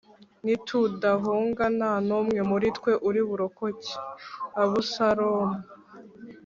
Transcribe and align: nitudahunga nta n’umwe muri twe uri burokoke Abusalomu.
nitudahunga 0.45 1.63
nta 1.77 1.93
n’umwe 2.07 2.39
muri 2.49 2.67
twe 2.77 2.91
uri 3.07 3.21
burokoke 3.27 3.91
Abusalomu. 4.63 5.57